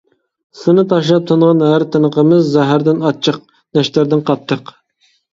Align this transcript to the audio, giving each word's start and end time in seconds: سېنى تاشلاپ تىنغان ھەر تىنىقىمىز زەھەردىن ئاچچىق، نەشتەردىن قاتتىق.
سېنى 0.59 0.83
تاشلاپ 0.93 1.25
تىنغان 1.31 1.59
ھەر 1.65 1.83
تىنىقىمىز 1.95 2.47
زەھەردىن 2.53 3.03
ئاچچىق، 3.09 3.37
نەشتەردىن 3.79 4.23
قاتتىق. 4.31 4.73